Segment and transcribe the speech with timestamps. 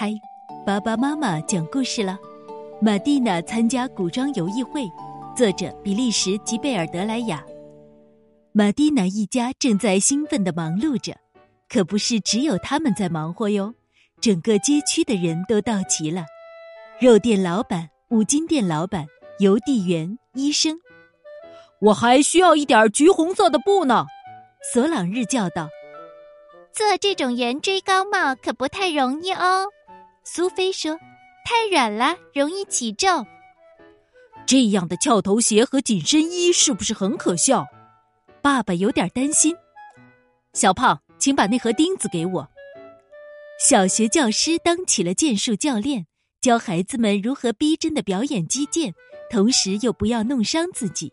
[0.00, 0.14] 嗨，
[0.64, 2.16] 爸爸妈妈讲故事了。
[2.80, 4.88] 马蒂娜参加古装游艺会，
[5.36, 7.44] 作者比利时吉贝尔德莱雅。
[8.52, 11.16] 马蒂娜一家正在兴奋的忙碌着，
[11.68, 13.74] 可不是只有他们在忙活哟，
[14.20, 16.26] 整个街区的人都到齐了：
[17.00, 19.04] 肉店老板、五金店老板、
[19.40, 20.78] 邮递员、医生。
[21.80, 24.06] 我还需要一点橘红色的布呢，
[24.72, 25.68] 索朗日叫道。
[26.72, 29.66] 做这种圆锥高帽可不太容易哦。
[30.30, 30.94] 苏菲说
[31.42, 33.24] ：“太软了，容易起皱。
[34.46, 37.66] 这样的翘头鞋和紧身衣是不是很可笑？”
[38.42, 39.56] 爸爸有点担心。
[40.52, 42.46] 小胖，请把那盒钉子给我。
[43.58, 46.06] 小学教师当起了剑术教练，
[46.42, 48.92] 教孩子们如何逼真的表演击剑，
[49.30, 51.10] 同时又不要弄伤自己。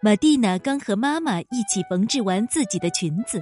[0.00, 3.40] 玛蒂娜刚和妈妈一起缝制完自己的裙子，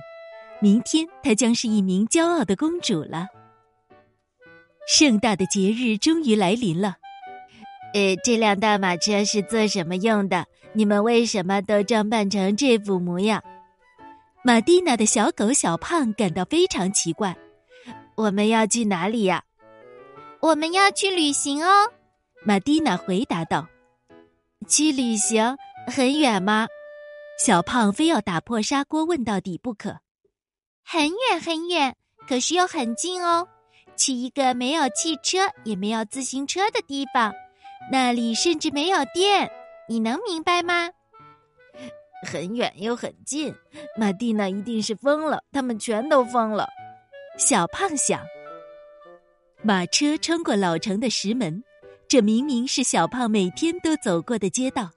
[0.59, 3.27] 明天她将是一名骄傲的公主了。
[4.87, 6.97] 盛大的节日终于来临了。
[7.93, 10.47] 呃，这辆大马车是做什么用的？
[10.75, 13.43] 你们为什么都装扮成这副模样？
[14.45, 17.37] 马蒂娜的小狗小胖感到非常奇怪。
[18.15, 19.43] 我们要去哪里呀？
[20.41, 21.71] 我们要去旅行哦。
[22.45, 23.67] 马蒂娜回答道
[24.69, 25.57] ：“去旅行
[25.87, 26.69] 很远吗？”
[27.45, 29.99] 小胖非要打破砂锅问到底不可。
[30.85, 31.97] 很远很远，
[32.29, 33.49] 可是又很近哦。
[33.97, 37.33] 去一个没有汽车也没有自行车的地方，
[37.91, 39.51] 那里甚至没有电，
[39.89, 40.91] 你能明白吗？
[42.27, 43.55] 很远又很近，
[43.97, 46.69] 玛蒂娜一定是疯了，他们全都疯了。
[47.39, 48.21] 小胖想。
[49.63, 51.63] 马车穿过老城的石门，
[52.09, 54.91] 这明明是小胖每天都走过的街道，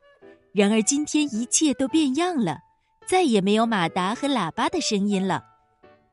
[0.53, 2.59] 然而今天一切都变样了，
[3.07, 5.43] 再也没有马达和喇叭的声音了。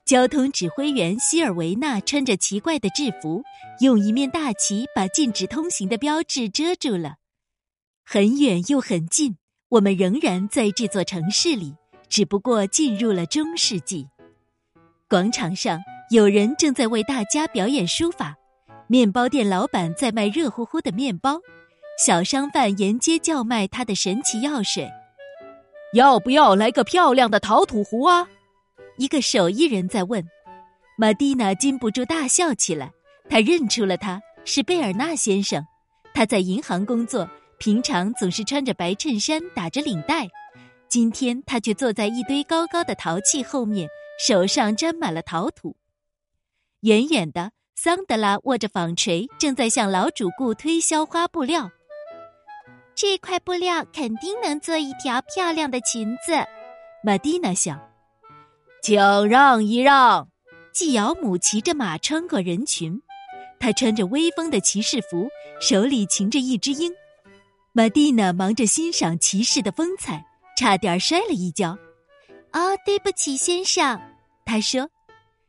[0.07, 3.43] 交通指挥员希尔维纳穿着奇怪的制服，
[3.81, 7.17] 用一面大旗把禁止通行的标志遮住了。
[8.05, 9.37] 很远又很近，
[9.69, 11.75] 我们仍然在这座城市里，
[12.09, 14.07] 只不过进入了中世纪。
[15.09, 15.81] 广场上
[16.13, 18.37] 有人正在为大家表演书法，
[18.87, 21.41] 面包店老板在卖热乎乎的面包，
[21.99, 24.89] 小商贩沿街叫卖他的神奇药水。
[25.95, 28.29] 要不要来个漂亮的陶土壶啊？
[28.97, 30.25] 一个手艺人在问，
[30.97, 32.91] 玛蒂娜禁不住大笑起来。
[33.29, 35.65] 她认出了他是贝尔纳先生，
[36.15, 40.29] 他在银行工作，平常总是穿着白衬衫，打着领带。
[40.89, 43.89] 今天他却坐在一堆高高的陶器后面，
[44.25, 45.77] 手上沾满了陶土。
[46.83, 51.71] 远远的，桑德拉握着纺锤，正在向老主顾推销花布料。
[52.95, 56.33] 这块布料肯定能做一条漂亮的裙子，
[57.03, 57.79] 玛蒂娜想。
[58.83, 60.29] 请让一让！
[60.73, 63.01] 季尧姆骑着马穿过人群，
[63.59, 65.29] 他穿着威风的骑士服，
[65.61, 66.93] 手里擎着一只鹰。
[67.73, 70.25] 玛蒂娜忙着欣赏骑士的风采，
[70.57, 71.79] 差点摔了一跤。
[72.53, 74.01] 哦，对不起，先生，
[74.45, 74.89] 他说。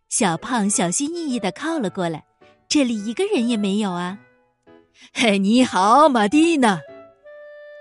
[0.10, 2.24] 小胖小心翼翼的靠了过来，
[2.70, 4.18] 这里一个人也没有啊。
[5.14, 6.80] 嘿，你好，玛蒂娜。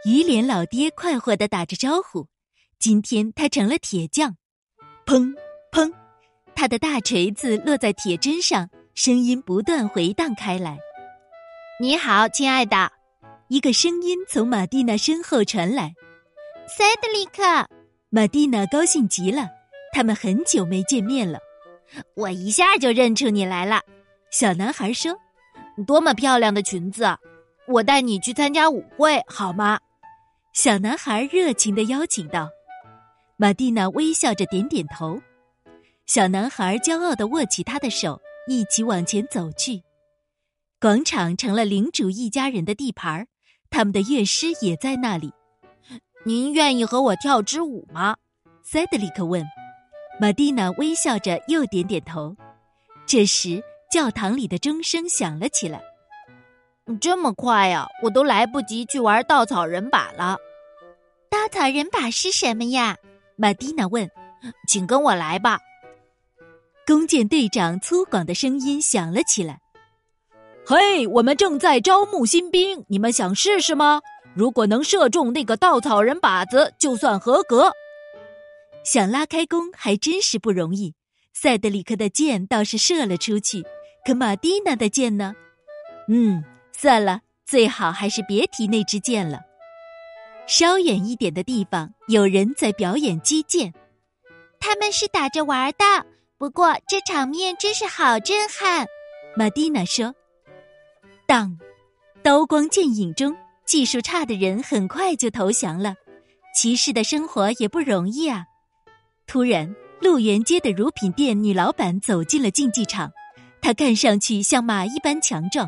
[0.05, 2.27] 鱼脸老爹快活的打着招呼，
[2.81, 4.37] 今天他成了铁匠。
[5.07, 5.33] 砰！
[5.71, 5.91] 砰！
[6.57, 10.77] 他的大锤子落在铁砧上，声音不断回荡开来。
[11.79, 12.91] 你好，亲爱的，
[13.47, 15.95] 一个声音从玛蒂娜身后传来。
[16.67, 17.69] 塞德里克，
[18.11, 19.49] 玛蒂娜高兴极了，
[19.93, 21.39] 他们很久没见面了。
[22.17, 23.81] 我一下就认出你来了，
[24.33, 25.17] 小男孩说
[25.87, 27.07] ：“多么漂亮的裙子！
[27.69, 29.79] 我带你去参加舞会好吗？”
[30.53, 32.49] 小男孩热情的邀请道。
[33.39, 35.21] 玛蒂娜微笑着点点头。
[36.07, 39.83] 小男孩骄傲地握起她的手，一起往前走去。
[40.81, 43.27] 广场成了领主一家人的地盘
[43.69, 45.33] 他们的乐师也在那里。
[46.25, 48.17] 您愿意和我跳支舞吗？
[48.63, 49.45] 塞德里克问。
[50.19, 52.35] 玛蒂娜微笑着又点点头。
[53.05, 55.83] 这时，教堂里的钟声响了起来。
[57.03, 60.39] 这么快呀，我都来不及去玩稻草人把了。
[61.29, 62.97] 稻草人把是什么呀？
[63.37, 64.09] 玛蒂娜问。
[64.69, 65.59] 请跟我来吧。
[66.87, 69.61] 弓箭队长粗犷的声音响了起来
[70.65, 74.03] ：“嘿，我们正在招募新兵，你们想试试吗？
[74.35, 77.73] 如果能射中那个稻草人靶子，就算合格。
[78.85, 80.95] 想拉开弓还真是不容易。
[81.33, 83.65] 塞德里克的箭倒是射了出去，
[84.05, 85.35] 可玛蒂娜的箭呢？
[86.09, 89.41] 嗯，算了，最好还是别提那支箭了。
[90.47, 93.73] 稍远一点的地方，有人在表演击剑，
[94.61, 96.07] 他们是打着玩的。”
[96.39, 98.87] 不过这场面真是好震撼！
[99.35, 100.15] 玛蒂娜说
[101.27, 101.59] ：“当，
[102.23, 103.35] 刀光剑影中，
[103.65, 105.95] 技术差的人很快就投降了。
[106.55, 108.45] 骑士的生活也不容易啊。”
[109.27, 113.11] 突然，路园街的乳品店女老板走进了竞技场，
[113.63, 115.67] 她看上去像马一般强壮。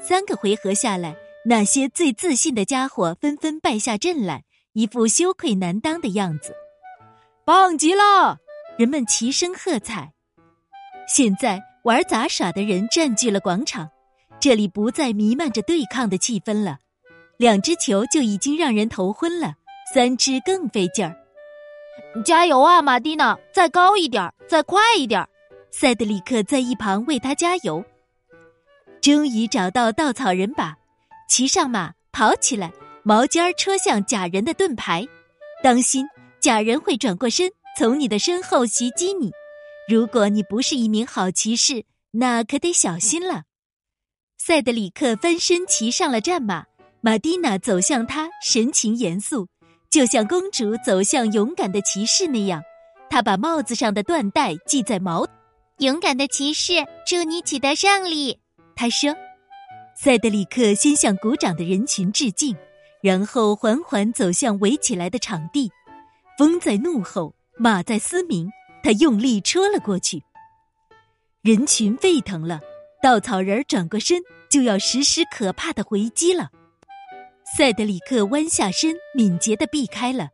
[0.00, 1.14] 三个回合下来，
[1.48, 6.52] 那些最自信的家伙纷纷败下阵来，一副羞愧难当的样子。
[7.44, 8.38] 棒极了！
[8.76, 10.12] 人们齐声喝彩。
[11.06, 13.88] 现在玩杂耍的人占据了广场，
[14.40, 16.78] 这里不再弥漫着对抗的气氛了。
[17.36, 19.54] 两只球就已经让人头昏了，
[19.94, 21.16] 三只更费劲儿。
[22.24, 23.38] 加油啊，马蒂娜！
[23.52, 25.24] 再高一点，再快一点！
[25.70, 27.84] 塞德里克在一旁为他加油。
[29.00, 30.76] 终于找到稻草人把，
[31.28, 35.06] 骑上马跑起来，毛尖儿戳向假人的盾牌。
[35.62, 36.06] 当心，
[36.40, 39.30] 假人会转过身，从你的身后袭击你。
[39.88, 43.44] 如果你不是一名好骑士，那可得小心了。
[44.38, 46.64] 塞德里克翻身骑上了战马，
[47.00, 49.48] 玛蒂娜走向他，神情严肃。
[49.90, 52.62] 就像公主走向勇敢的骑士那样，
[53.08, 55.26] 她把帽子上的缎带系在毛。
[55.78, 56.72] 勇敢的骑士，
[57.06, 58.38] 祝你取得胜利。
[58.74, 59.14] 他说
[59.98, 62.54] ：“塞德里克先向鼓掌的人群致敬，
[63.02, 65.72] 然后缓缓走向围起来的场地。
[66.36, 68.50] 风在怒吼，马在嘶鸣，
[68.82, 70.22] 他用力戳了过去。
[71.40, 72.60] 人群沸腾了，
[73.02, 74.20] 稻草人转过身
[74.50, 76.50] 就要实施可怕的回击了。”
[77.56, 80.28] 塞德里克弯下身，敏捷地避开了。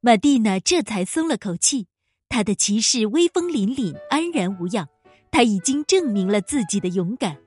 [0.00, 1.88] 玛蒂娜这才松了口气，
[2.28, 4.88] 他的骑士威风凛凛，安然无恙。
[5.32, 7.38] 他已经证明了自己的勇敢。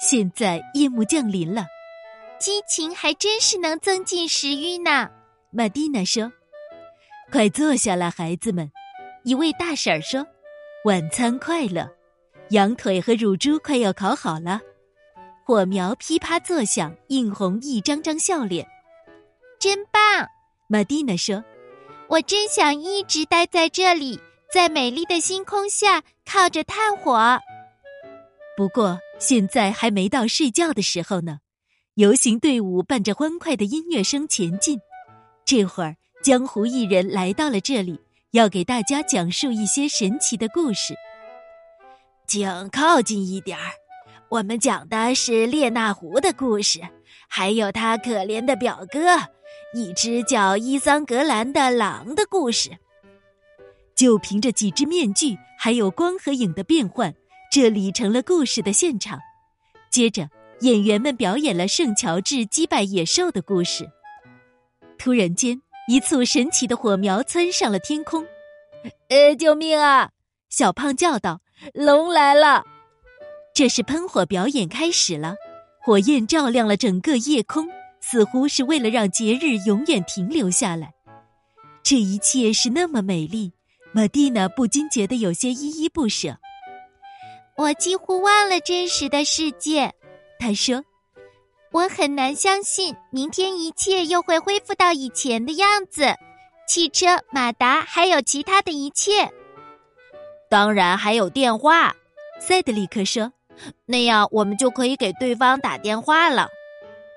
[0.00, 1.66] 现在夜幕降临了，
[2.38, 5.10] 激情还真是能增进食欲呢。
[5.50, 6.32] 玛蒂娜说
[7.30, 8.70] ：“快坐下来，孩子们。”
[9.24, 10.26] 一位大婶儿说
[10.86, 11.86] ：“晚餐快乐，
[12.48, 14.60] 羊腿和乳猪快要烤好了。”
[15.44, 18.66] 火苗噼啪作响，映红一张张笑脸。
[19.58, 20.26] 真棒，
[20.66, 21.44] 玛蒂娜说
[22.08, 24.18] ：“我真想一直待在这里，
[24.50, 27.38] 在美丽的星空下靠着炭火。”
[28.56, 31.38] 不过现在还没到睡觉的时候呢。
[31.94, 34.80] 游行队伍伴着欢快的音乐声前进。
[35.44, 38.00] 这会儿，江湖艺人来到了这里，
[38.30, 40.94] 要给大家讲述一些神奇的故事。
[42.26, 43.72] 请靠近一点儿。
[44.30, 46.80] 我们讲的是列那狐的故事，
[47.28, 49.00] 还有他可怜的表哥，
[49.74, 52.70] 一只叫伊桑格兰的狼的故事。
[53.94, 57.12] 就凭着几只面具，还有光和影的变换，
[57.50, 59.18] 这里成了故事的现场。
[59.90, 60.28] 接着，
[60.60, 63.90] 演员们表演了圣乔治击败野兽的故事。
[64.96, 68.24] 突然间，一簇神奇的火苗窜上了天空。
[69.10, 70.10] “呃，救命啊！”
[70.48, 71.40] 小胖叫道
[71.74, 72.64] ，“龙来了！”
[73.52, 75.34] 这是喷火表演开始了，
[75.82, 77.68] 火焰照亮了整个夜空，
[78.00, 80.94] 似乎是为了让节日永远停留下来。
[81.82, 83.52] 这一切是那么美丽，
[83.92, 86.38] 玛蒂娜不禁觉得有些依依不舍。
[87.60, 89.92] 我几乎忘了真实的世界，
[90.38, 90.82] 他说
[91.72, 96.14] ：“我很难相信明天一切又会恢复到以前的样子，
[96.66, 99.30] 汽车、马达还有其他的一切，
[100.48, 101.94] 当然还有电话。”
[102.40, 103.30] 塞德里克说。
[103.84, 106.48] 那样我们就可以给对方打电话了。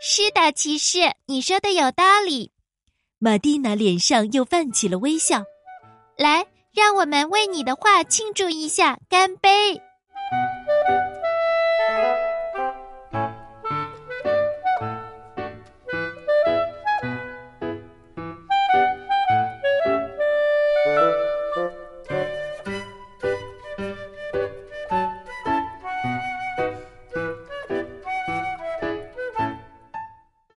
[0.01, 2.51] 是的，骑士，你说的有道理。
[3.17, 5.45] 玛蒂娜脸上又泛起了微笑。
[6.17, 9.81] 来，让我们为你的话庆祝一下，干杯！